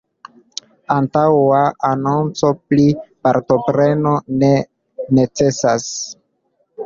Antaŭa 0.93 1.59
anonco 1.89 2.49
pri 2.71 2.87
partopreno 3.27 4.15
ne 4.41 4.51
necesas. 5.19 5.87